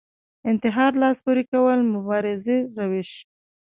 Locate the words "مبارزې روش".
1.95-3.09